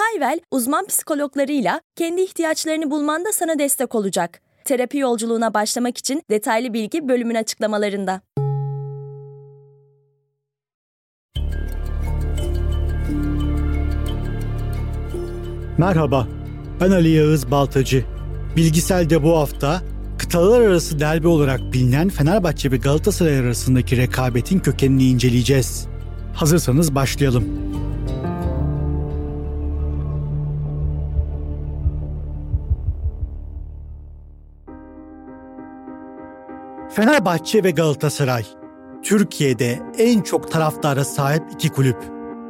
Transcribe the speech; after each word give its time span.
Hayvel, 0.00 0.40
uzman 0.50 0.86
psikologlarıyla 0.86 1.80
kendi 1.96 2.20
ihtiyaçlarını 2.20 2.90
bulmanda 2.90 3.32
sana 3.32 3.58
destek 3.58 3.94
olacak. 3.94 4.40
Terapi 4.64 4.98
yolculuğuna 4.98 5.54
başlamak 5.54 5.98
için 5.98 6.22
detaylı 6.30 6.72
bilgi 6.72 7.08
bölümün 7.08 7.34
açıklamalarında. 7.34 8.20
Merhaba, 15.78 16.28
ben 16.80 16.90
Ali 16.90 17.08
Yağız 17.08 17.50
Baltacı. 17.50 18.04
Bilgisel'de 18.56 19.22
bu 19.22 19.36
hafta 19.36 19.82
kıtalar 20.18 20.60
arası 20.60 21.00
derbi 21.00 21.28
olarak 21.28 21.60
bilinen 21.72 22.08
Fenerbahçe 22.08 22.70
ve 22.70 22.76
Galatasaray 22.76 23.38
arasındaki 23.38 23.96
rekabetin 23.96 24.58
kökenini 24.58 25.04
inceleyeceğiz. 25.04 25.86
Hazırsanız 26.34 26.94
başlayalım. 26.94 27.44
Fenerbahçe 37.00 37.64
ve 37.64 37.70
Galatasaray 37.70 38.44
Türkiye'de 39.02 39.82
en 39.98 40.20
çok 40.20 40.52
taraftara 40.52 41.04
sahip 41.04 41.42
iki 41.52 41.68
kulüp. 41.68 41.96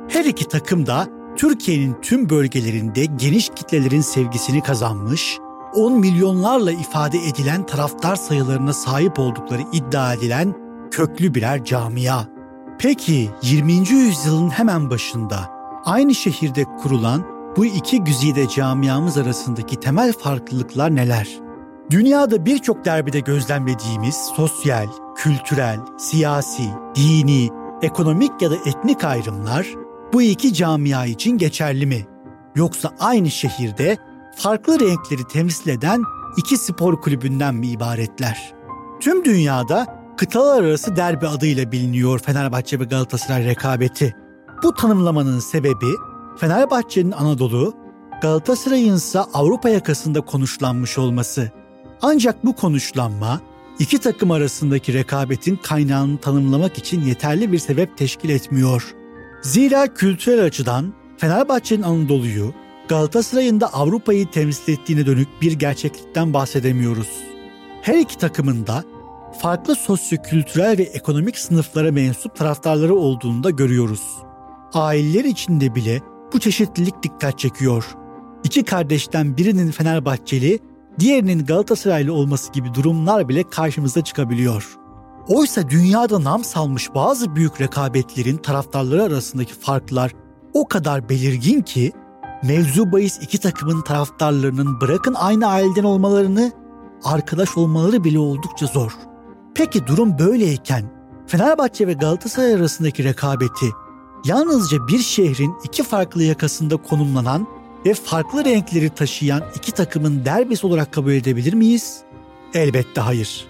Her 0.09 0.25
iki 0.25 0.48
takım 0.48 0.87
da 0.87 1.06
Türkiye'nin 1.37 1.97
tüm 2.03 2.31
bölgelerinde 2.31 3.05
geniş 3.05 3.48
kitlelerin 3.48 4.01
sevgisini 4.01 4.62
kazanmış, 4.62 5.39
10 5.75 5.93
milyonlarla 5.93 6.73
ifade 6.73 7.19
edilen 7.19 7.67
taraftar 7.67 8.17
sayılarına 8.17 8.73
sahip 8.73 9.19
oldukları 9.19 9.62
iddia 9.73 10.15
edilen 10.15 10.55
köklü 10.91 11.34
birer 11.34 11.65
camia. 11.65 12.25
Peki 12.78 13.31
20. 13.43 13.73
yüzyılın 13.73 14.51
hemen 14.51 14.91
başında 14.91 15.51
aynı 15.84 16.15
şehirde 16.15 16.65
kurulan 16.65 17.27
bu 17.56 17.65
iki 17.65 18.05
güzide 18.05 18.48
camiamız 18.48 19.19
arasındaki 19.19 19.81
temel 19.81 20.12
farklılıklar 20.12 20.97
neler? 20.97 21.50
Dünyada 21.91 22.47
birçok 22.47 22.85
derbide 22.85 23.21
gözlemlediğimiz 23.21 24.15
sosyal, 24.37 24.87
kültürel, 25.17 25.79
siyasi, 25.99 26.63
dini, 26.95 27.49
ekonomik 27.83 28.43
ya 28.43 28.51
da 28.51 28.57
etnik 28.67 29.05
ayrımlar 29.05 29.67
bu 30.13 30.23
iki 30.23 30.55
camia 30.55 31.07
için 31.07 31.39
geçerli 31.39 31.87
mi? 31.87 32.07
Yoksa 32.57 32.93
aynı 33.01 33.31
şehirde 33.31 33.97
farklı 34.37 34.81
renkleri 34.81 35.29
temsil 35.29 35.71
eden 35.71 36.03
iki 36.37 36.57
spor 36.57 37.01
kulübünden 37.01 37.55
mi 37.55 37.67
ibaretler? 37.67 38.55
Tüm 39.01 39.25
dünyada 39.25 39.87
kıtalar 40.17 40.65
arası 40.65 40.97
derbi 40.97 41.27
adıyla 41.27 41.73
biliniyor 41.73 42.19
Fenerbahçe 42.19 42.81
ve 42.81 42.85
Galatasaray 42.85 43.45
rekabeti. 43.45 44.17
Bu 44.63 44.75
tanımlamanın 44.75 45.39
sebebi 45.39 45.95
Fenerbahçe'nin 46.37 47.13
Anadolu, 47.13 47.75
Galatasaray'ın 48.23 48.97
ise 48.97 49.21
Avrupa 49.21 49.69
yakasında 49.69 50.21
konuşlanmış 50.21 50.99
olması. 50.99 51.59
Ancak 52.03 52.45
bu 52.45 52.56
konuşlanma 52.56 53.41
iki 53.79 53.98
takım 53.98 54.31
arasındaki 54.31 54.94
rekabetin 54.94 55.56
kaynağını 55.56 56.19
tanımlamak 56.19 56.78
için 56.78 57.03
yeterli 57.03 57.53
bir 57.53 57.59
sebep 57.59 57.99
teşkil 57.99 58.28
etmiyor. 58.28 58.94
Zira 59.43 59.94
kültürel 59.94 60.44
açıdan 60.44 60.94
Fenerbahçe'nin 61.16 61.83
Anadolu'yu, 61.83 62.55
Galatasaray'ın 62.88 63.61
da 63.61 63.75
Avrupa'yı 63.75 64.31
temsil 64.31 64.72
ettiğine 64.72 65.06
dönük 65.06 65.28
bir 65.43 65.53
gerçeklikten 65.53 66.34
bahsedemiyoruz. 66.34 67.09
Her 67.83 67.99
iki 67.99 68.19
takımın 68.19 68.67
da 68.67 68.84
farklı 69.43 69.75
sosyo-kültürel 69.75 70.78
ve 70.78 70.82
ekonomik 70.82 71.38
sınıflara 71.38 71.93
mensup 71.93 72.37
taraftarları 72.37 72.94
olduğunu 72.94 73.44
da 73.44 73.50
görüyoruz. 73.50 74.03
Aileler 74.75 75.25
içinde 75.25 75.75
bile 75.75 76.00
bu 76.32 76.41
çeşitlilik 76.41 77.03
dikkat 77.03 77.38
çekiyor. 77.38 77.84
İki 78.44 78.65
kardeşten 78.65 79.37
birinin 79.37 79.71
Fenerbahçeli, 79.71 80.59
diğerinin 80.99 81.47
Galatasaraylı 81.47 82.12
olması 82.15 82.53
gibi 82.53 82.75
durumlar 82.75 83.28
bile 83.28 83.51
karşımıza 83.51 84.05
çıkabiliyor. 84.05 84.77
Oysa 85.28 85.71
dünyada 85.71 86.25
nam 86.25 86.45
salmış 86.45 86.95
bazı 86.95 87.37
büyük 87.37 87.61
rekabetlerin 87.61 88.37
taraftarları 88.37 89.03
arasındaki 89.03 89.55
farklar 89.55 90.12
o 90.55 90.69
kadar 90.69 91.09
belirgin 91.09 91.62
ki 91.62 91.93
mevzu 92.43 92.93
bahis 92.93 93.19
iki 93.23 93.39
takımın 93.39 93.83
taraftarlarının 93.83 94.81
bırakın 94.81 95.15
aynı 95.15 95.47
aileden 95.47 95.84
olmalarını 95.84 96.53
arkadaş 97.05 97.56
olmaları 97.56 98.05
bile 98.05 98.19
oldukça 98.19 98.67
zor. 98.67 98.93
Peki 99.55 99.87
durum 99.87 100.19
böyleyken 100.19 100.91
Fenerbahçe 101.27 101.87
ve 101.87 101.93
Galatasaray 101.93 102.55
arasındaki 102.55 103.05
rekabeti 103.05 103.67
yalnızca 104.25 104.89
bir 104.89 104.99
şehrin 104.99 105.55
iki 105.65 105.83
farklı 105.83 106.23
yakasında 106.23 106.77
konumlanan 106.77 107.47
ve 107.87 107.95
farklı 107.95 108.45
renkleri 108.45 108.91
taşıyan 108.91 109.43
iki 109.57 109.73
takımın 109.73 110.25
derbisi 110.25 110.67
olarak 110.67 110.93
kabul 110.93 111.13
edebilir 111.13 111.53
miyiz? 111.53 112.01
Elbette 112.55 113.01
hayır. 113.01 113.47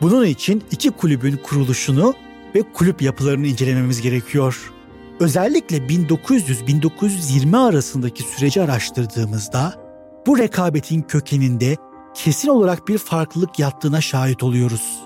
Bunun 0.00 0.24
için 0.24 0.62
iki 0.70 0.90
kulübün 0.90 1.36
kuruluşunu 1.36 2.14
ve 2.54 2.62
kulüp 2.72 3.02
yapılarını 3.02 3.46
incelememiz 3.46 4.02
gerekiyor. 4.02 4.72
Özellikle 5.20 5.76
1900-1920 5.76 7.56
arasındaki 7.56 8.22
süreci 8.22 8.62
araştırdığımızda 8.62 9.74
bu 10.26 10.38
rekabetin 10.38 11.02
kökeninde 11.02 11.76
kesin 12.14 12.48
olarak 12.48 12.88
bir 12.88 12.98
farklılık 12.98 13.58
yattığına 13.58 14.00
şahit 14.00 14.42
oluyoruz. 14.42 15.00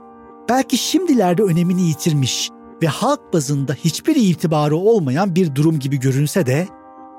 Belki 0.49 0.79
şimdilerde 0.79 1.43
önemini 1.43 1.83
yitirmiş 1.83 2.51
ve 2.83 2.87
halk 2.87 3.33
bazında 3.33 3.75
hiçbir 3.75 4.17
itibarı 4.17 4.77
olmayan 4.77 5.35
bir 5.35 5.55
durum 5.55 5.79
gibi 5.79 6.01
görünse 6.01 6.47
de 6.47 6.69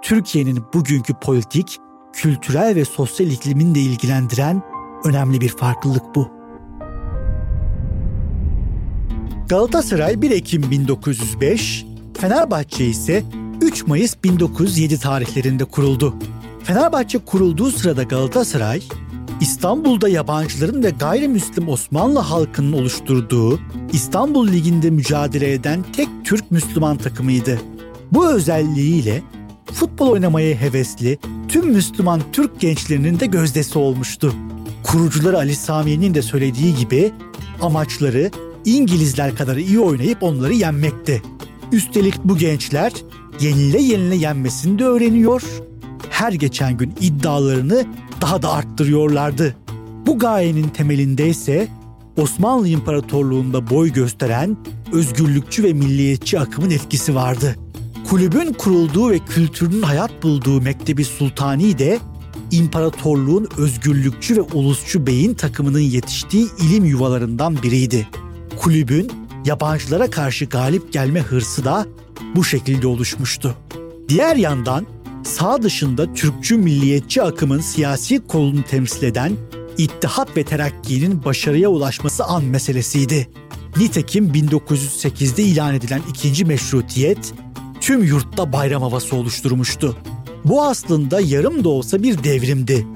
Türkiye'nin 0.02 0.64
bugünkü 0.74 1.14
politik, 1.14 1.78
kültürel 2.14 2.76
ve 2.76 2.86
sosyal 2.86 3.30
iklimini 3.30 3.76
de 3.76 3.80
ilgilendiren 3.80 4.62
önemli 5.06 5.42
bir 5.42 5.50
farklılık 5.50 6.16
bu. 6.16 6.30
Galatasaray 9.50 10.22
1 10.22 10.32
Ekim 10.32 10.72
1905, 10.72 11.86
Fenerbahçe 12.20 12.86
ise 12.86 13.24
3 13.62 13.88
Mayıs 13.88 14.16
1907 14.24 15.00
tarihlerinde 15.00 15.66
kuruldu. 15.66 16.16
Fenerbahçe 16.64 17.18
kurulduğu 17.18 17.72
sırada 17.72 18.04
Galatasaray, 18.04 18.82
İstanbul'da 19.42 20.10
yabancıların 20.10 20.84
ve 20.84 20.90
gayrimüslim 20.90 21.70
Osmanlı 21.70 22.20
halkının 22.20 22.74
oluşturduğu 22.74 23.60
İstanbul 23.94 24.48
Ligi'nde 24.48 24.90
mücadele 24.90 25.54
eden 25.54 25.86
tek 25.94 26.10
Türk 26.24 26.52
Müslüman 26.52 26.98
takımıydı. 26.98 27.60
Bu 28.12 28.30
özelliğiyle 28.30 29.24
futbol 29.74 30.08
oynamaya 30.08 30.62
hevesli 30.62 31.20
tüm 31.48 31.72
Müslüman 31.72 32.22
Türk 32.34 32.60
gençlerinin 32.60 33.20
de 33.20 33.26
gözdesi 33.26 33.80
olmuştu. 33.80 34.34
Kurucuları 34.84 35.38
Ali 35.38 35.56
Sami'nin 35.56 36.14
de 36.14 36.22
söylediği 36.22 36.76
gibi 36.76 37.12
amaçları 37.62 38.32
İngilizler 38.66 39.36
kadar 39.36 39.58
iyi 39.58 39.80
oynayıp 39.80 40.24
onları 40.24 40.54
yenmekti. 40.54 41.22
Üstelik 41.72 42.16
bu 42.24 42.38
gençler 42.38 42.94
yenile 43.40 43.82
yenile 43.82 44.16
yenmesini 44.16 44.80
de 44.80 44.86
öğreniyor, 44.86 45.44
her 46.10 46.34
geçen 46.34 46.78
gün 46.78 46.94
iddialarını 47.02 47.86
daha 48.22 48.42
da 48.42 48.52
arttırıyorlardı. 48.54 49.56
Bu 50.06 50.20
gayenin 50.20 50.70
temelinde 50.70 51.30
ise 51.30 51.68
Osmanlı 52.18 52.68
İmparatorluğu'nda 52.68 53.70
boy 53.70 53.94
gösteren 53.94 54.58
özgürlükçü 54.92 55.64
ve 55.64 55.74
milliyetçi 55.74 56.40
akımın 56.40 56.70
etkisi 56.70 57.16
vardı. 57.16 57.56
Kulübün 58.10 58.54
kurulduğu 58.54 59.10
ve 59.10 59.20
kültürünün 59.20 59.82
hayat 59.82 60.24
bulduğu 60.24 60.62
Mektebi 60.62 61.06
Sultani 61.06 61.80
de 61.80 62.00
imparatorluğun 62.52 63.48
özgürlükçü 63.58 64.36
ve 64.36 64.42
ulusçu 64.42 65.08
beyin 65.08 65.34
takımının 65.34 65.80
yetiştiği 65.80 66.48
ilim 66.62 66.86
yuvalarından 66.86 67.64
biriydi 67.64 68.08
kulübün 68.60 69.12
yabancılara 69.46 70.10
karşı 70.10 70.46
galip 70.46 70.94
gelme 70.94 71.20
hırsı 71.20 71.66
da 71.66 71.86
bu 72.36 72.44
şekilde 72.44 72.88
oluşmuştu. 72.88 73.56
Diğer 74.10 74.36
yandan 74.36 74.86
sağ 75.24 75.62
dışında 75.62 76.14
Türkçü 76.14 76.58
milliyetçi 76.58 77.24
akımın 77.24 77.60
siyasi 77.60 78.28
kolunu 78.28 78.64
temsil 78.64 79.04
eden 79.04 79.34
İttihat 79.78 80.38
ve 80.38 80.44
Terakki'nin 80.44 81.26
başarıya 81.26 81.70
ulaşması 81.70 82.24
an 82.24 82.44
meselesiydi. 82.44 83.30
Nitekim 83.78 84.26
1908'de 84.26 85.44
ilan 85.44 85.76
edilen 85.76 86.02
ikinci 86.10 86.46
meşrutiyet 86.46 87.34
tüm 87.90 88.04
yurtta 88.04 88.54
bayram 88.54 88.82
havası 88.82 89.16
oluşturmuştu. 89.16 89.98
Bu 90.46 90.64
aslında 90.64 91.22
yarım 91.22 91.64
da 91.64 91.70
olsa 91.70 92.04
bir 92.04 92.24
devrimdi. 92.24 92.88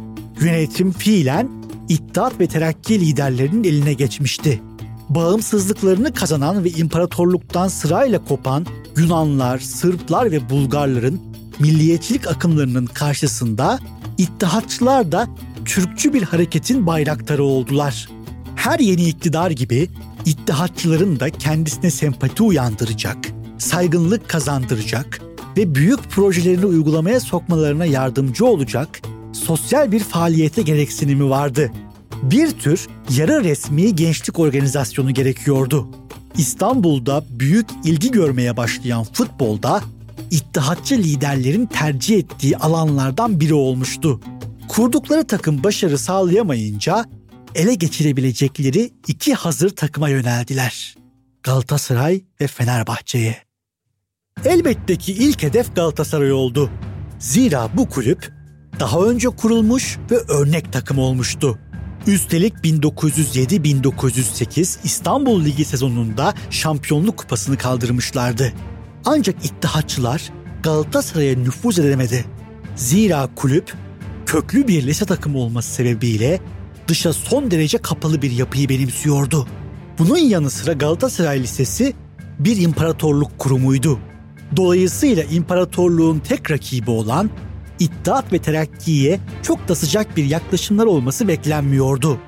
Yönetim 0.42 0.92
fiilen 0.92 1.50
İttihat 1.90 2.40
ve 2.40 2.48
Terakki 2.48 3.00
liderlerinin 3.00 3.64
eline 3.64 3.94
geçmişti. 3.94 4.62
Bağımsızlıklarını 5.10 6.14
kazanan 6.14 6.64
ve 6.64 6.70
imparatorluktan 6.70 7.68
sırayla 7.68 8.26
kopan 8.26 8.66
Yunanlar, 8.98 9.60
Sırplar 9.60 10.32
ve 10.32 10.50
Bulgarların 10.50 11.22
milliyetçilik 11.60 12.28
akımlarının 12.28 12.86
karşısında 12.86 13.80
İttihatçılar 14.18 15.12
da 15.12 15.28
Türkçü 15.66 16.14
bir 16.14 16.24
hareketin 16.24 16.88
bayraktarı 16.88 17.44
oldular. 17.44 18.10
Her 18.56 18.80
yeni 18.80 19.08
iktidar 19.08 19.52
gibi 19.52 19.90
İttihatçıların 20.26 21.20
da 21.20 21.30
kendisine 21.30 21.92
sempati 21.92 22.44
uyandıracak, 22.44 23.18
saygınlık 23.64 24.30
kazandıracak 24.30 25.22
ve 25.58 25.76
büyük 25.76 26.04
projelerini 26.10 26.66
uygulamaya 26.66 27.20
sokmalarına 27.20 27.86
yardımcı 27.86 28.46
olacak 28.46 29.02
sosyal 29.34 29.92
bir 29.92 30.00
faaliyete 30.00 30.62
gereksinimi 30.62 31.30
vardı. 31.30 31.72
Bir 32.24 32.52
tür 32.52 32.88
yarı 33.10 33.44
resmi 33.44 33.96
gençlik 33.96 34.40
organizasyonu 34.40 35.14
gerekiyordu. 35.14 35.88
İstanbul'da 36.38 37.26
büyük 37.30 37.68
ilgi 37.84 38.12
görmeye 38.12 38.58
başlayan 38.58 39.04
futbolda 39.04 39.82
İttihatçı 40.32 40.98
liderlerin 40.98 41.66
tercih 41.66 42.18
ettiği 42.18 42.58
alanlardan 42.58 43.40
biri 43.40 43.54
olmuştu. 43.54 44.22
Kurdukları 44.68 45.28
takım 45.28 45.64
başarı 45.64 45.98
sağlayamayınca 45.98 47.06
ele 47.56 47.76
geçirebilecekleri 47.76 48.92
iki 49.08 49.34
hazır 49.34 49.70
takıma 49.70 50.10
yöneldiler. 50.10 50.96
Galatasaray 51.44 52.22
ve 52.42 52.48
Fenerbahçe'ye. 52.48 53.53
Elbette 54.46 54.96
ki 54.96 55.14
ilk 55.14 55.44
hedef 55.44 55.76
Galatasaray 55.76 56.32
oldu. 56.32 56.70
Zira 57.20 57.70
bu 57.74 57.90
kulüp 57.90 58.32
daha 58.80 59.00
önce 59.00 59.30
kurulmuş 59.30 59.98
ve 60.12 60.18
örnek 60.18 60.74
takım 60.74 61.00
olmuştu. 61.00 61.60
Üstelik 62.08 62.54
1907-1908 62.54 64.78
İstanbul 64.84 65.46
Ligi 65.46 65.66
sezonunda 65.66 66.34
şampiyonluk 66.50 67.18
kupasını 67.18 67.58
kaldırmışlardı. 67.58 68.54
Ancak 69.06 69.46
İttihatçılar 69.46 70.32
Galatasaray'a 70.64 71.36
nüfuz 71.36 71.80
edemedi. 71.80 72.26
Zira 72.76 73.30
kulüp 73.36 73.74
köklü 74.26 74.68
bir 74.68 74.88
lise 74.88 75.06
takımı 75.06 75.38
olması 75.38 75.74
sebebiyle 75.74 76.40
dışa 76.88 77.14
son 77.14 77.52
derece 77.52 77.78
kapalı 77.78 78.22
bir 78.22 78.32
yapıyı 78.32 78.70
benimsiyordu. 78.70 79.48
Bunun 80.00 80.18
yanı 80.18 80.50
sıra 80.50 80.74
Galatasaray 80.74 81.44
Lisesi 81.44 81.94
bir 82.40 82.58
imparatorluk 82.58 83.40
kurumuydu. 83.40 84.00
Dolayısıyla 84.56 85.24
imparatorluğun 85.24 86.20
tek 86.20 86.52
rakibi 86.52 86.92
olan 86.92 87.30
İttihat 87.80 88.34
ve 88.34 88.40
Terakki'ye 88.40 89.20
çok 89.44 89.68
da 89.68 89.76
sıcak 89.76 90.18
bir 90.18 90.26
yaklaşımlar 90.26 90.86
olması 90.86 91.28
beklenmiyordu. 91.28 92.20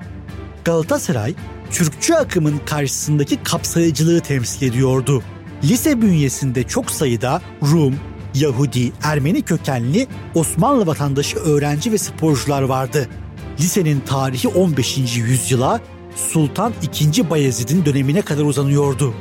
Galatasaray, 0.64 1.34
Türkçü 1.70 2.14
akımın 2.14 2.60
karşısındaki 2.66 3.42
kapsayıcılığı 3.42 4.20
temsil 4.20 4.66
ediyordu. 4.66 5.22
Lise 5.64 6.02
bünyesinde 6.02 6.62
çok 6.62 6.90
sayıda 6.90 7.42
Rum, 7.62 7.94
Yahudi, 8.34 8.92
Ermeni 9.02 9.42
kökenli 9.42 10.06
Osmanlı 10.34 10.86
vatandaşı 10.86 11.38
öğrenci 11.38 11.92
ve 11.92 11.98
sporcular 11.98 12.62
vardı. 12.62 13.08
Lisenin 13.60 14.00
tarihi 14.00 14.48
15. 14.48 14.98
yüzyıla 15.16 15.80
Sultan 16.16 16.72
II. 17.00 17.30
Bayezid'in 17.30 17.84
dönemine 17.84 18.22
kadar 18.22 18.44
uzanıyordu. 18.44 19.14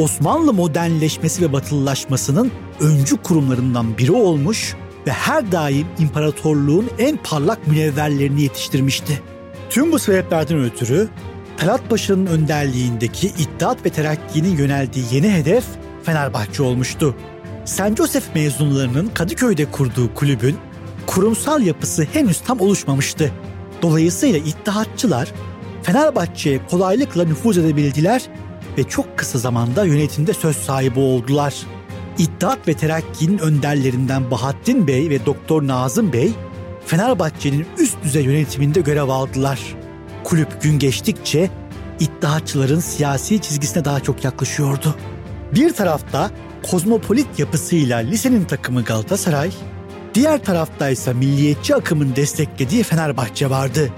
Osmanlı 0.00 0.52
modernleşmesi 0.52 1.42
ve 1.42 1.52
batılılaşmasının 1.52 2.52
öncü 2.80 3.16
kurumlarından 3.16 3.98
biri 3.98 4.12
olmuş 4.12 4.74
ve 5.06 5.10
her 5.10 5.52
daim 5.52 5.86
imparatorluğun 5.98 6.90
en 6.98 7.16
parlak 7.16 7.66
münevverlerini 7.66 8.42
yetiştirmişti. 8.42 9.22
Tüm 9.70 9.92
bu 9.92 9.98
sebeplerden 9.98 10.64
ötürü 10.64 11.08
Talat 11.56 11.90
Paşa'nın 11.90 12.26
önderliğindeki 12.26 13.26
İttihat 13.26 13.86
ve 13.86 13.90
Terakki'nin 13.90 14.56
yöneldiği 14.56 15.04
yeni 15.12 15.32
hedef 15.32 15.64
Fenerbahçe 16.02 16.62
olmuştu. 16.62 17.14
St. 17.64 17.96
Joseph 17.96 18.34
mezunlarının 18.34 19.10
Kadıköy'de 19.14 19.64
kurduğu 19.64 20.14
kulübün 20.14 20.56
kurumsal 21.06 21.62
yapısı 21.62 22.06
henüz 22.12 22.40
tam 22.40 22.60
oluşmamıştı. 22.60 23.32
Dolayısıyla 23.82 24.38
İttihatçılar 24.38 25.32
Fenerbahçe'ye 25.82 26.60
kolaylıkla 26.70 27.24
nüfuz 27.24 27.58
edebildiler 27.58 28.22
ve 28.78 28.84
çok 28.84 29.18
kısa 29.18 29.38
zamanda 29.38 29.84
yönetimde 29.84 30.34
söz 30.34 30.56
sahibi 30.56 31.00
oldular. 31.00 31.54
İttihat 32.18 32.68
ve 32.68 32.74
Terakki'nin 32.74 33.38
önderlerinden 33.38 34.30
Bahattin 34.30 34.86
Bey 34.86 35.10
ve 35.10 35.26
Doktor 35.26 35.66
Nazım 35.66 36.12
Bey 36.12 36.32
Fenerbahçe'nin 36.86 37.66
üst 37.78 38.02
düzey 38.04 38.24
yönetiminde 38.24 38.80
görev 38.80 39.08
aldılar. 39.08 39.60
Kulüp 40.24 40.62
gün 40.62 40.78
geçtikçe 40.78 41.50
İttihatçıların 42.00 42.80
siyasi 42.80 43.40
çizgisine 43.40 43.84
daha 43.84 44.00
çok 44.00 44.24
yaklaşıyordu. 44.24 44.96
Bir 45.54 45.72
tarafta 45.72 46.30
kozmopolit 46.70 47.38
yapısıyla 47.38 47.98
lisenin 47.98 48.44
takımı 48.44 48.84
Galatasaray, 48.84 49.50
diğer 50.14 50.44
tarafta 50.44 50.88
ise 50.88 51.12
milliyetçi 51.12 51.74
akımın 51.74 52.16
desteklediği 52.16 52.82
Fenerbahçe 52.82 53.50
vardı. 53.50 53.90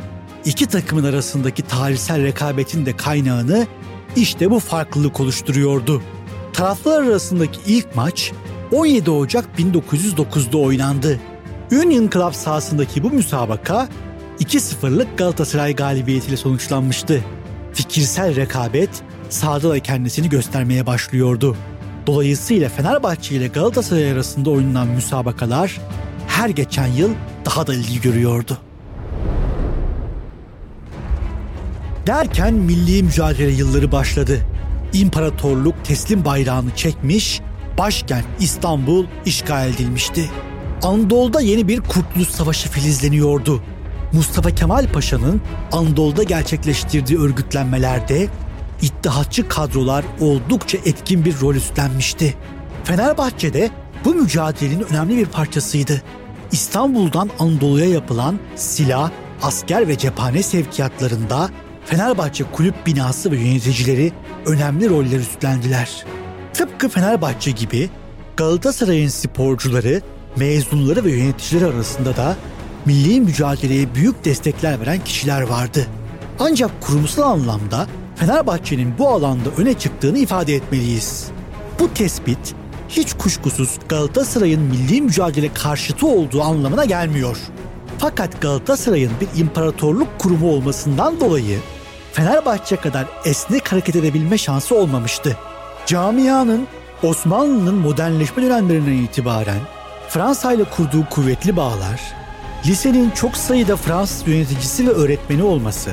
İki 0.45 0.67
takımın 0.67 1.05
arasındaki 1.05 1.63
tarihsel 1.63 2.23
rekabetin 2.23 2.87
de 2.87 2.97
kaynağını 2.97 3.67
işte 4.17 4.51
bu 4.51 4.59
farklılık 4.59 5.21
oluşturuyordu. 5.21 6.03
Taraflar 6.53 7.03
arasındaki 7.03 7.61
ilk 7.67 7.97
maç 7.97 8.33
17 8.73 9.11
Ocak 9.11 9.45
1909'da 9.59 10.59
oynandı. 10.59 11.21
Union 11.73 12.11
Club 12.11 12.33
sahasındaki 12.33 13.03
bu 13.03 13.11
müsabaka 13.11 13.89
2-0'lık 14.41 15.19
Galatasaray 15.19 15.77
galibiyetiyle 15.77 16.37
sonuçlanmıştı. 16.37 17.25
Fikirsel 17.73 18.37
rekabet 18.37 18.91
sahada 19.29 19.71
da 19.71 19.81
kendisini 19.81 20.29
göstermeye 20.29 20.87
başlıyordu. 20.87 21.57
Dolayısıyla 22.07 22.69
Fenerbahçe 22.69 23.35
ile 23.35 23.47
Galatasaray 23.47 24.13
arasında 24.13 24.51
oynanan 24.51 24.89
müsabakalar 24.89 25.81
her 26.29 26.49
geçen 26.49 26.87
yıl 26.87 27.11
daha 27.45 27.67
da 27.67 27.75
ilgi 27.75 28.01
görüyordu. 28.01 28.59
Derken 32.07 32.55
milli 32.55 33.03
mücadele 33.03 33.51
yılları 33.51 33.93
başladı. 33.93 34.39
İmparatorluk 34.93 35.85
teslim 35.85 36.25
bayrağını 36.25 36.77
çekmiş, 36.77 37.41
başkent 37.79 38.25
İstanbul 38.41 39.07
işgal 39.27 39.69
edilmişti. 39.69 40.31
Anadolu'da 40.83 41.41
yeni 41.41 41.69
bir 41.69 41.81
Kurtuluş 41.81 42.29
Savaşı 42.29 42.69
filizleniyordu. 42.69 43.63
Mustafa 44.13 44.51
Kemal 44.51 44.93
Paşa'nın 44.93 45.41
Anadolu'da 45.73 46.23
gerçekleştirdiği 46.23 47.19
örgütlenmelerde 47.19 48.29
İttihatçı 48.83 49.49
kadrolar 49.49 50.05
oldukça 50.21 50.79
etkin 50.79 51.25
bir 51.25 51.41
rol 51.41 51.55
üstlenmişti. 51.55 52.35
Fenerbahçe'de 52.85 53.71
bu 54.05 54.15
mücadelenin 54.15 54.87
önemli 54.91 55.17
bir 55.17 55.27
parçasıydı. 55.27 56.03
İstanbul'dan 56.53 57.31
Anadolu'ya 57.39 57.87
yapılan 57.87 58.39
silah, 58.57 59.11
asker 59.43 59.89
ve 59.89 59.99
cephane 59.99 60.43
sevkiyatlarında 60.43 61.51
Fenerbahçe 61.85 62.45
kulüp 62.45 62.87
binası 62.87 63.31
ve 63.31 63.37
yöneticileri 63.37 64.13
önemli 64.47 64.91
roller 64.91 65.19
üstlendiler. 65.19 66.05
Tıpkı 66.55 66.89
Fenerbahçe 66.89 67.51
gibi 67.51 67.91
Galatasaray'ın 68.37 69.09
sporcuları, 69.09 70.01
mezunları 70.37 71.05
ve 71.05 71.11
yöneticileri 71.11 71.67
arasında 71.67 72.17
da 72.17 72.37
milli 72.87 73.21
mücadeleye 73.21 73.95
büyük 73.95 74.25
destekler 74.25 74.81
veren 74.81 75.05
kişiler 75.05 75.43
vardı. 75.43 75.87
Ancak 76.41 76.81
kurumsal 76.81 77.23
anlamda 77.23 77.87
Fenerbahçe'nin 78.17 78.99
bu 78.99 79.09
alanda 79.09 79.49
öne 79.59 79.75
çıktığını 79.75 80.19
ifade 80.19 80.55
etmeliyiz. 80.55 81.29
Bu 81.81 81.95
tespit 81.95 82.55
hiç 82.89 83.15
kuşkusuz 83.15 83.79
Galatasaray'ın 83.89 84.61
milli 84.61 85.03
mücadele 85.03 85.55
karşıtı 85.55 86.07
olduğu 86.07 86.43
anlamına 86.43 86.85
gelmiyor. 86.85 87.37
Fakat 88.03 88.41
Galatasaray'ın 88.41 89.13
bir 89.21 89.41
imparatorluk 89.41 90.19
kurumu 90.19 90.51
olmasından 90.51 91.21
dolayı 91.21 91.59
Fenerbahçe 92.13 92.77
kadar 92.77 93.07
esnek 93.25 93.73
hareket 93.73 93.97
edebilme 93.97 94.39
şansı 94.39 94.75
olmamıştı. 94.75 95.37
Camianın 95.87 96.67
Osmanlı'nın 97.03 97.75
modernleşme 97.75 98.43
dönemlerinden 98.43 98.93
itibaren 98.93 99.61
Fransa 100.09 100.53
ile 100.53 100.65
kurduğu 100.65 101.07
kuvvetli 101.11 101.57
bağlar, 101.57 102.01
lisenin 102.67 103.11
çok 103.11 103.37
sayıda 103.37 103.77
Fransız 103.77 104.29
yöneticisi 104.29 104.87
ve 104.87 104.91
öğretmeni 104.91 105.43
olması, 105.43 105.91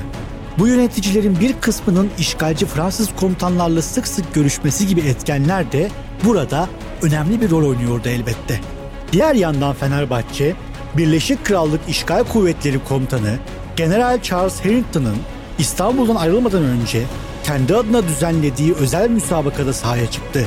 bu 0.57 0.67
yöneticilerin 0.67 1.39
bir 1.39 1.53
kısmının 1.53 2.09
işgalci 2.19 2.65
Fransız 2.65 3.09
komutanlarla 3.15 3.81
sık 3.81 4.07
sık 4.07 4.33
görüşmesi 4.33 4.87
gibi 4.87 5.01
etkenler 5.01 5.71
de 5.71 5.89
burada 6.23 6.67
önemli 7.01 7.41
bir 7.41 7.49
rol 7.49 7.69
oynuyordu 7.69 8.09
elbette. 8.09 8.59
Diğer 9.11 9.35
yandan 9.35 9.73
Fenerbahçe, 9.73 10.55
Birleşik 10.97 11.45
Krallık 11.45 11.81
İşgal 11.87 12.23
Kuvvetleri 12.23 12.83
Komutanı 12.83 13.37
General 13.75 14.21
Charles 14.21 14.59
Harrington'ın 14.65 15.17
İstanbul'dan 15.59 16.15
ayrılmadan 16.15 16.63
önce 16.63 17.03
kendi 17.43 17.75
adına 17.75 18.07
düzenlediği 18.07 18.73
özel 18.73 19.09
müsabakada 19.09 19.73
sahaya 19.73 20.11
çıktı. 20.11 20.45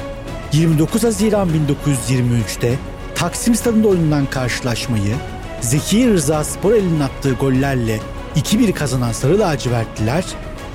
29 0.53 1.05
Haziran 1.05 1.49
1923'te 1.49 2.75
Taksim 3.15 3.55
Stadı'nda 3.55 3.89
oynanan 3.89 4.27
karşılaşmayı 4.27 5.15
Zeki 5.61 6.13
Rıza 6.13 6.45
Sporel'in 6.45 7.01
attığı 7.01 7.33
gollerle 7.33 8.01
2-1 8.37 8.73
kazanan 8.73 9.13
Sarı 9.13 9.39
Lacivertliler 9.39 10.25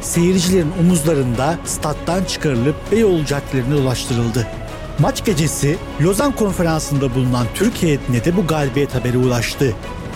seyircilerin 0.02 0.72
omuzlarında 0.80 1.56
stat'tan 1.66 2.24
çıkarılıp 2.24 2.76
Beyoğlu 2.92 3.26
caddelerine 3.26 3.76
ulaştırıldı. 3.76 4.48
Maç 5.00 5.26
gecesi 5.26 5.78
Lozan 6.02 6.36
Konferansı'nda 6.36 7.16
bulunan 7.16 7.48
Türk 7.56 7.84
heyetine 7.84 8.26
de 8.26 8.38
bu 8.38 8.48
galibiyet 8.48 8.96
haberi 8.96 9.18
ulaştı. 9.18 9.76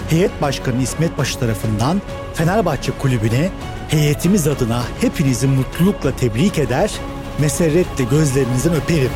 Heyet 0.09 0.41
Başkanı 0.41 0.83
İsmet 0.83 1.17
Başı 1.17 1.39
tarafından 1.39 2.01
Fenerbahçe 2.33 2.91
Kulübü'ne 2.91 3.51
heyetimiz 3.89 4.47
adına 4.47 4.83
hepinizi 5.01 5.47
mutlulukla 5.47 6.15
tebrik 6.15 6.59
eder, 6.59 6.91
meserretle 7.39 8.03
gözlerinizden 8.03 8.75
öperim 8.75 9.11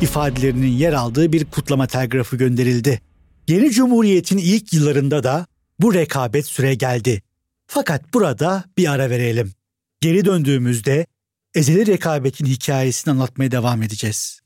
ifadelerinin 0.00 0.72
yer 0.72 0.92
aldığı 0.92 1.32
bir 1.32 1.44
kutlama 1.44 1.86
telgrafı 1.86 2.36
gönderildi. 2.36 3.00
Yeni 3.48 3.70
Cumhuriyet'in 3.70 4.38
ilk 4.38 4.72
yıllarında 4.72 5.24
da 5.24 5.46
bu 5.80 5.94
rekabet 5.94 6.46
süre 6.46 6.74
geldi. 6.74 7.22
Fakat 7.66 8.14
burada 8.14 8.64
bir 8.78 8.92
ara 8.92 9.10
verelim. 9.10 9.52
Geri 10.00 10.24
döndüğümüzde 10.24 11.06
ezeli 11.54 11.86
rekabetin 11.86 12.46
hikayesini 12.46 13.12
anlatmaya 13.12 13.50
devam 13.50 13.82
edeceğiz. 13.82 14.45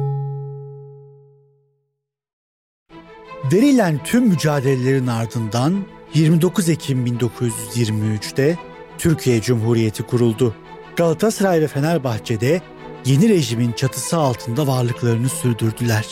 Verilen 3.51 4.03
tüm 4.03 4.27
mücadelelerin 4.27 5.07
ardından 5.07 5.85
29 6.13 6.69
Ekim 6.69 7.05
1923'te 7.05 8.57
Türkiye 8.97 9.41
Cumhuriyeti 9.41 10.03
kuruldu. 10.03 10.55
Galatasaray 10.95 11.61
ve 11.61 11.67
Fenerbahçe'de 11.67 12.61
yeni 13.05 13.29
rejimin 13.29 13.71
çatısı 13.71 14.17
altında 14.17 14.67
varlıklarını 14.67 15.29
sürdürdüler. 15.29 16.05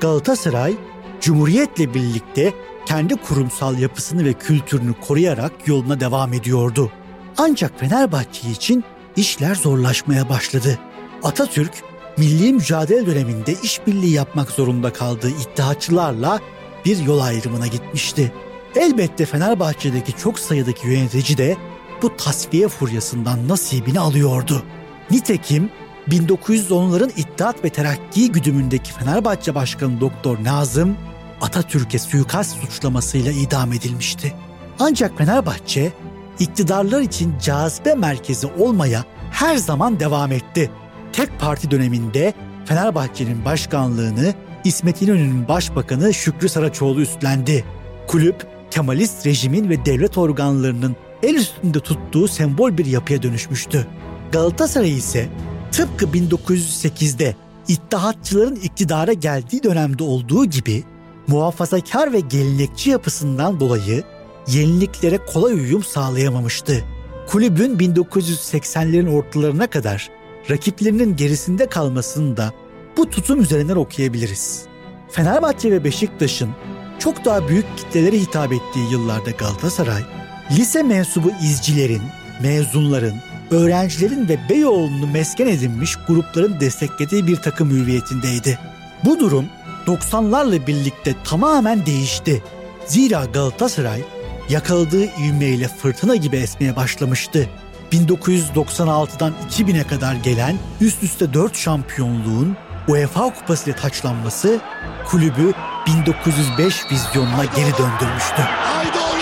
Galatasaray, 0.00 0.74
Cumhuriyet'le 1.20 1.94
birlikte 1.94 2.52
kendi 2.86 3.16
kurumsal 3.16 3.78
yapısını 3.78 4.24
ve 4.24 4.32
kültürünü 4.32 4.94
koruyarak 5.00 5.52
yoluna 5.66 6.00
devam 6.00 6.32
ediyordu. 6.32 6.92
Ancak 7.38 7.80
Fenerbahçe 7.80 8.50
için 8.50 8.84
işler 9.16 9.54
zorlaşmaya 9.54 10.28
başladı. 10.28 10.78
Atatürk, 11.22 11.72
milli 12.16 12.52
mücadele 12.52 13.06
döneminde 13.06 13.54
işbirliği 13.62 14.12
yapmak 14.12 14.50
zorunda 14.50 14.92
kaldığı 14.92 15.30
iddiaçılarla 15.30 16.40
bir 16.84 16.98
yol 16.98 17.20
ayrımına 17.20 17.66
gitmişti. 17.66 18.32
Elbette 18.76 19.26
Fenerbahçe'deki 19.26 20.12
çok 20.12 20.38
sayıdaki 20.38 20.88
yönetici 20.88 21.38
de 21.38 21.56
bu 22.02 22.16
tasfiye 22.16 22.68
furyasından 22.68 23.48
nasibini 23.48 24.00
alıyordu. 24.00 24.62
Nitekim 25.10 25.70
1910'ların 26.08 27.10
İttihat 27.16 27.64
ve 27.64 27.68
Terakki 27.68 28.32
güdümündeki 28.32 28.92
Fenerbahçe 28.92 29.54
Başkanı 29.54 30.00
Doktor 30.00 30.44
Nazım 30.44 30.96
Atatürk'e 31.40 31.98
suikast 31.98 32.56
suçlamasıyla 32.56 33.32
idam 33.32 33.72
edilmişti. 33.72 34.34
Ancak 34.78 35.18
Fenerbahçe 35.18 35.92
iktidarlar 36.38 37.00
için 37.00 37.34
cazibe 37.42 37.94
merkezi 37.94 38.46
olmaya 38.46 39.04
her 39.30 39.56
zaman 39.56 40.00
devam 40.00 40.32
etti. 40.32 40.70
Tek 41.12 41.40
parti 41.40 41.70
döneminde 41.70 42.34
Fenerbahçe'nin 42.64 43.44
başkanlığını 43.44 44.34
İsmet 44.64 45.02
İnönü'nün 45.02 45.48
başbakanı 45.48 46.14
Şükrü 46.14 46.48
Saraçoğlu 46.48 47.00
üstlendi. 47.00 47.64
Kulüp, 48.06 48.46
Kemalist 48.70 49.26
rejimin 49.26 49.70
ve 49.70 49.84
devlet 49.84 50.18
organlarının 50.18 50.96
el 51.22 51.34
üstünde 51.34 51.80
tuttuğu 51.80 52.28
sembol 52.28 52.78
bir 52.78 52.86
yapıya 52.86 53.22
dönüşmüştü. 53.22 53.86
Galatasaray 54.32 54.92
ise 54.92 55.28
tıpkı 55.72 56.04
1908'de 56.04 57.36
İttihatçıların 57.68 58.56
iktidara 58.56 59.12
geldiği 59.12 59.62
dönemde 59.62 60.04
olduğu 60.04 60.44
gibi 60.44 60.84
muhafazakar 61.26 62.12
ve 62.12 62.20
gelenekçi 62.20 62.90
yapısından 62.90 63.60
dolayı 63.60 64.02
yeniliklere 64.48 65.18
kolay 65.32 65.54
uyum 65.54 65.82
sağlayamamıştı. 65.82 66.84
Kulübün 67.28 67.78
1980'lerin 67.78 69.10
ortalarına 69.10 69.66
kadar 69.66 70.10
rakiplerinin 70.50 71.16
gerisinde 71.16 71.66
kalmasını 71.66 72.36
da 72.36 72.52
bu 72.96 73.10
tutum 73.10 73.40
üzerinden 73.40 73.76
okuyabiliriz. 73.76 74.64
Fenerbahçe 75.10 75.70
ve 75.70 75.84
Beşiktaş'ın 75.84 76.50
çok 76.98 77.24
daha 77.24 77.48
büyük 77.48 77.66
kitlelere 77.76 78.18
hitap 78.18 78.52
ettiği 78.52 78.92
yıllarda 78.92 79.30
Galatasaray, 79.30 80.02
lise 80.50 80.82
mensubu 80.82 81.30
izcilerin, 81.42 82.02
mezunların, 82.42 83.14
öğrencilerin 83.50 84.28
ve 84.28 84.38
Beyoğlu'nu 84.48 85.06
mesken 85.06 85.46
edinmiş 85.46 85.96
grupların 86.08 86.60
desteklediği 86.60 87.26
bir 87.26 87.36
takım 87.36 87.70
hüviyetindeydi. 87.70 88.58
Bu 89.04 89.20
durum 89.20 89.46
90'larla 89.86 90.66
birlikte 90.66 91.14
tamamen 91.24 91.86
değişti. 91.86 92.42
Zira 92.86 93.24
Galatasaray 93.24 94.00
yakaladığı 94.48 95.04
ivmeyle 95.04 95.68
fırtına 95.68 96.16
gibi 96.16 96.36
esmeye 96.36 96.76
başlamıştı. 96.76 97.48
1996'dan 97.92 99.34
2000'e 99.50 99.82
kadar 99.82 100.14
gelen 100.14 100.56
üst 100.80 101.02
üste 101.02 101.34
4 101.34 101.56
şampiyonluğun 101.56 102.56
UEFA 102.88 103.34
Kupası 103.34 103.70
ile 103.70 103.76
taçlanması 103.76 104.60
kulübü 105.06 105.52
1905 105.86 106.92
vizyonuna 106.92 107.44
geri 107.44 107.72
döndürmüştü. 107.78 108.42
Haydi 108.42 108.98
oğlum! 108.98 109.12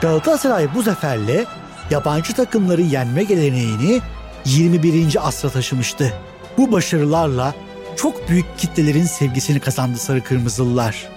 Galatasaray 0.00 0.74
bu 0.74 0.82
zaferle 0.82 1.44
yabancı 1.90 2.32
takımları 2.32 2.82
yenme 2.82 3.24
geleneğini 3.24 4.00
21. 4.44 5.28
asra 5.28 5.50
taşımıştı. 5.50 6.12
Bu 6.58 6.72
başarılarla 6.72 7.54
çok 7.96 8.28
büyük 8.28 8.58
kitlelerin 8.58 9.04
sevgisini 9.04 9.60
kazandı 9.60 9.98
Sarı 9.98 10.24
Kırmızılılar. 10.24 11.08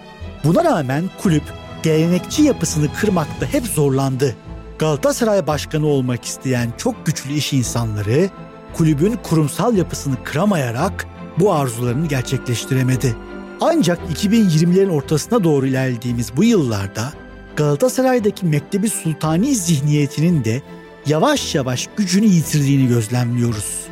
Buna 0.43 0.63
rağmen 0.63 1.03
kulüp 1.21 1.43
gelenekçi 1.87 2.43
yapısını 2.43 2.93
kırmakta 2.93 3.45
hep 3.45 3.65
zorlandı. 3.65 4.35
Galatasaray 4.79 5.47
başkanı 5.47 5.87
olmak 5.87 6.25
isteyen 6.25 6.69
çok 6.77 7.05
güçlü 7.05 7.33
iş 7.33 7.53
insanları 7.53 8.29
kulübün 8.73 9.19
kurumsal 9.23 9.77
yapısını 9.77 10.23
kıramayarak 10.23 11.07
bu 11.39 11.53
arzularını 11.53 12.07
gerçekleştiremedi. 12.07 13.15
Ancak 13.61 13.99
2020'lerin 14.13 14.89
ortasına 14.89 15.43
doğru 15.43 15.67
ilerlediğimiz 15.67 16.37
bu 16.37 16.43
yıllarda 16.43 17.13
Galatasaray'daki 17.55 18.45
Mektebi 18.45 18.89
Sultani 18.89 19.55
zihniyetinin 19.55 20.43
de 20.43 20.61
yavaş 21.05 21.55
yavaş 21.55 21.87
gücünü 21.97 22.25
yitirdiğini 22.25 22.87
gözlemliyoruz. 22.87 23.87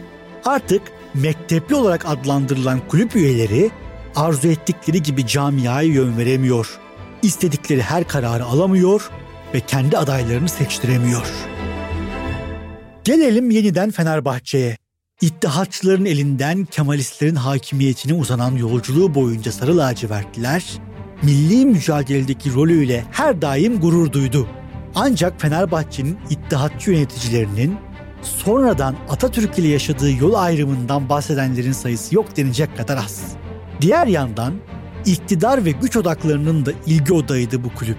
Artık 0.46 0.82
mektepli 1.14 1.76
olarak 1.76 2.06
adlandırılan 2.06 2.80
kulüp 2.88 3.16
üyeleri 3.16 3.72
arzu 4.16 4.48
ettikleri 4.48 5.04
gibi 5.04 5.28
camiaya 5.28 5.82
yön 5.82 6.18
veremiyor 6.18 6.85
istedikleri 7.26 7.82
her 7.82 8.08
kararı 8.08 8.46
alamıyor 8.46 9.10
ve 9.54 9.60
kendi 9.60 9.98
adaylarını 9.98 10.50
seçtiremiyor. 10.50 11.26
Gelelim 13.04 13.50
yeniden 13.50 13.92
Fenerbahçe'ye. 13.92 14.78
İttihatçıların 15.22 16.06
elinden 16.06 16.66
Kemalistlerin 16.66 17.36
hakimiyetine 17.36 18.14
uzanan 18.14 18.52
yolculuğu 18.56 19.16
boyunca 19.16 19.52
Sarı 19.52 19.78
Lacivertliler, 19.78 20.64
milli 21.24 21.66
mücadeledeki 21.66 22.54
rolüyle 22.54 23.04
her 23.12 23.42
daim 23.42 23.80
gurur 23.80 24.12
duydu. 24.12 24.48
Ancak 24.96 25.42
Fenerbahçe'nin 25.42 26.18
ittihatçı 26.30 26.92
yöneticilerinin 26.92 27.78
sonradan 28.22 28.96
Atatürk 29.10 29.60
ile 29.60 29.68
yaşadığı 29.68 30.12
yol 30.12 30.34
ayrımından 30.34 31.10
bahsedenlerin 31.10 31.72
sayısı 31.72 32.16
yok 32.16 32.38
denecek 32.38 32.78
kadar 32.78 32.98
az. 32.98 33.24
Diğer 33.82 34.08
yandan 34.08 34.54
iktidar 35.06 35.66
ve 35.66 35.72
güç 35.72 35.98
odaklarının 35.98 36.66
da 36.66 36.72
ilgi 36.86 37.14
odağıydı 37.14 37.64
bu 37.64 37.74
kulüp. 37.74 37.98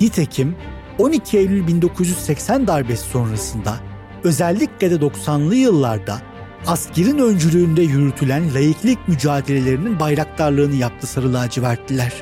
Nitekim 0.00 0.56
12 0.98 1.38
Eylül 1.38 1.66
1980 1.66 2.66
darbesi 2.66 3.08
sonrasında 3.08 3.76
özellikle 4.24 4.90
de 4.90 4.94
90'lı 4.94 5.54
yıllarda 5.54 6.18
askerin 6.66 7.18
öncülüğünde 7.18 7.82
yürütülen 7.82 8.54
laiklik 8.54 9.08
mücadelelerinin 9.08 10.00
bayraktarlığını 10.00 10.74
yaptı 10.74 11.06
Sarı 11.06 11.32
Lacivertliler. 11.32 12.12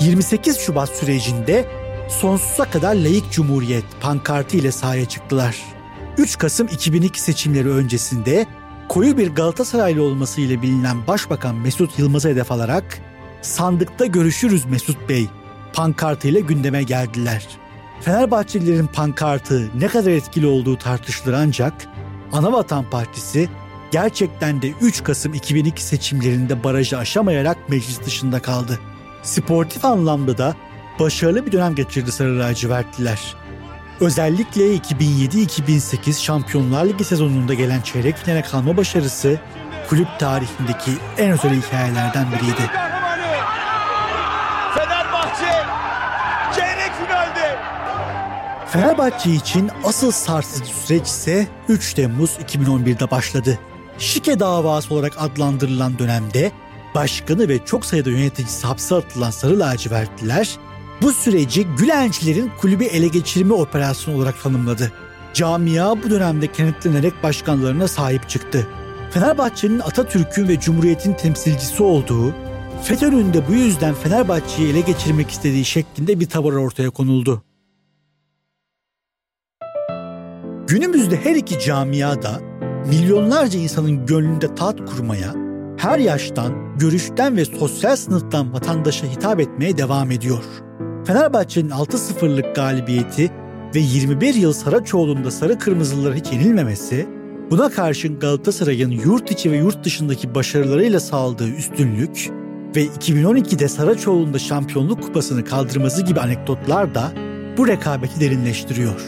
28 0.00 0.58
Şubat 0.58 0.88
sürecinde 0.88 1.64
sonsuza 2.08 2.64
kadar 2.64 2.94
laik 2.94 3.32
cumhuriyet 3.32 3.84
pankartı 4.00 4.56
ile 4.56 4.72
sahaya 4.72 5.04
çıktılar. 5.04 5.56
3 6.18 6.38
Kasım 6.38 6.66
2002 6.66 7.20
seçimleri 7.20 7.68
öncesinde 7.68 8.46
koyu 8.88 9.18
bir 9.18 9.28
Galatasaraylı 9.28 10.02
olmasıyla 10.02 10.62
bilinen 10.62 11.06
Başbakan 11.06 11.54
Mesut 11.54 11.98
Yılmaz'a 11.98 12.28
hedef 12.28 12.52
alarak 12.52 13.09
sandıkta 13.42 14.06
görüşürüz 14.06 14.64
Mesut 14.64 15.08
Bey 15.08 15.28
pankartıyla 15.72 16.40
gündeme 16.40 16.82
geldiler. 16.82 17.46
Fenerbahçelilerin 18.00 18.86
pankartı 18.86 19.70
ne 19.74 19.88
kadar 19.88 20.10
etkili 20.10 20.46
olduğu 20.46 20.78
tartışılır 20.78 21.32
ancak 21.32 21.74
Anavatan 22.32 22.90
Partisi 22.90 23.48
gerçekten 23.90 24.62
de 24.62 24.70
3 24.80 25.04
Kasım 25.04 25.34
2002 25.34 25.82
seçimlerinde 25.82 26.64
barajı 26.64 26.98
aşamayarak 26.98 27.68
meclis 27.68 28.04
dışında 28.04 28.42
kaldı. 28.42 28.78
Sportif 29.22 29.84
anlamda 29.84 30.38
da 30.38 30.56
başarılı 31.00 31.46
bir 31.46 31.52
dönem 31.52 31.74
geçirdi 31.74 32.12
Sarı 32.12 32.38
Lacivertliler. 32.38 33.34
Özellikle 34.00 34.76
2007-2008 34.76 36.22
Şampiyonlar 36.22 36.84
Ligi 36.84 37.04
sezonunda 37.04 37.54
gelen 37.54 37.80
çeyrek 37.80 38.16
finale 38.16 38.42
kalma 38.42 38.76
başarısı 38.76 39.40
kulüp 39.88 40.08
tarihindeki 40.18 40.90
en 41.18 41.30
özel 41.30 41.62
hikayelerden 41.62 42.26
biriydi. 42.32 42.89
Fenerbahçe 48.72 49.30
için 49.30 49.70
asıl 49.84 50.10
sarsıcı 50.10 50.74
süreç 50.74 51.06
ise 51.06 51.46
3 51.68 51.94
Temmuz 51.94 52.30
2011'de 52.30 53.10
başladı. 53.10 53.58
Şike 53.98 54.40
davası 54.40 54.94
olarak 54.94 55.12
adlandırılan 55.18 55.98
dönemde 55.98 56.52
başkanı 56.94 57.48
ve 57.48 57.64
çok 57.64 57.86
sayıda 57.86 58.10
yöneticisi 58.10 58.66
hapse 58.66 58.94
atılan 58.94 59.30
Sarı 59.30 59.60
Lacivertliler 59.60 60.58
bu 61.02 61.12
süreci 61.12 61.66
Gülençlerin 61.78 62.50
kulübü 62.60 62.84
ele 62.84 63.08
geçirme 63.08 63.54
operasyonu 63.54 64.16
olarak 64.16 64.42
tanımladı. 64.42 64.92
Camia 65.34 66.02
bu 66.02 66.10
dönemde 66.10 66.52
kenetlenerek 66.52 67.22
başkanlarına 67.22 67.88
sahip 67.88 68.28
çıktı. 68.28 68.66
Fenerbahçe'nin 69.10 69.80
Atatürk'ün 69.80 70.48
ve 70.48 70.60
Cumhuriyet'in 70.60 71.14
temsilcisi 71.14 71.82
olduğu, 71.82 72.34
FETÖ'nün 72.82 73.34
de 73.34 73.48
bu 73.48 73.52
yüzden 73.52 73.94
Fenerbahçe'yi 73.94 74.70
ele 74.70 74.80
geçirmek 74.80 75.30
istediği 75.30 75.64
şeklinde 75.64 76.20
bir 76.20 76.28
tavır 76.28 76.52
ortaya 76.52 76.90
konuldu. 76.90 77.42
Günümüzde 80.70 81.16
her 81.16 81.34
iki 81.34 81.58
camiada 81.58 82.40
milyonlarca 82.88 83.58
insanın 83.58 84.06
gönlünde 84.06 84.54
taht 84.54 84.80
kurmaya, 84.90 85.34
her 85.76 85.98
yaştan, 85.98 86.78
görüşten 86.78 87.36
ve 87.36 87.44
sosyal 87.44 87.96
sınıftan 87.96 88.52
vatandaşa 88.52 89.06
hitap 89.06 89.40
etmeye 89.40 89.76
devam 89.76 90.10
ediyor. 90.10 90.44
Fenerbahçe'nin 91.06 91.70
6-0'lık 91.70 92.56
galibiyeti 92.56 93.30
ve 93.74 93.78
21 93.78 94.34
yıl 94.34 94.52
Saraçoğlu'nda 94.52 95.30
sarı 95.30 95.58
kırmızılara 95.58 96.14
hiç 96.14 96.32
yenilmemesi, 96.32 97.06
buna 97.50 97.68
karşın 97.70 98.18
Galatasaray'ın 98.18 98.90
yurt 98.90 99.30
içi 99.30 99.50
ve 99.50 99.56
yurt 99.56 99.84
dışındaki 99.84 100.34
başarılarıyla 100.34 101.00
sağladığı 101.00 101.48
üstünlük 101.48 102.30
ve 102.76 102.86
2012'de 102.86 103.68
Saraçoğlu'nda 103.68 104.38
şampiyonluk 104.38 105.02
kupasını 105.02 105.44
kaldırması 105.44 106.02
gibi 106.02 106.20
anekdotlar 106.20 106.94
da 106.94 107.12
bu 107.56 107.68
rekabeti 107.68 108.20
derinleştiriyor. 108.20 109.00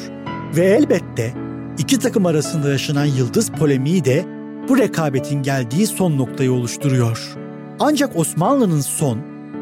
Ve 0.56 0.64
elbette 0.64 1.51
iki 1.82 1.98
takım 1.98 2.26
arasında 2.26 2.70
yaşanan 2.70 3.04
yıldız 3.04 3.50
polemiği 3.50 4.04
de 4.04 4.26
bu 4.68 4.78
rekabetin 4.78 5.42
geldiği 5.42 5.86
son 5.86 6.18
noktayı 6.18 6.52
oluşturuyor. 6.52 7.36
Ancak 7.80 8.16
Osmanlı'nın 8.16 8.80
son, 8.80 9.18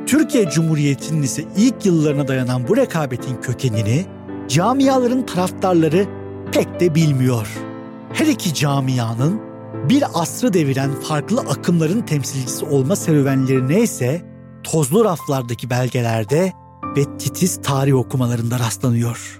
Türkiye 0.06 0.50
Cumhuriyeti'nin 0.50 1.22
ise 1.22 1.44
ilk 1.56 1.86
yıllarına 1.86 2.28
dayanan 2.28 2.68
bu 2.68 2.76
rekabetin 2.76 3.40
kökenini 3.40 4.06
camiaların 4.48 5.26
taraftarları 5.26 6.06
pek 6.52 6.80
de 6.80 6.94
bilmiyor. 6.94 7.48
Her 8.12 8.26
iki 8.26 8.54
camianın 8.54 9.40
bir 9.88 10.04
asrı 10.14 10.52
deviren 10.52 10.90
farklı 10.94 11.40
akımların 11.40 12.00
temsilcisi 12.00 12.64
olma 12.64 12.96
serüvenlerine 12.96 13.80
ise 13.80 14.22
tozlu 14.62 15.04
raflardaki 15.04 15.70
belgelerde 15.70 16.52
ve 16.96 17.16
titiz 17.18 17.62
tarih 17.62 17.94
okumalarında 17.94 18.58
rastlanıyor. 18.58 19.39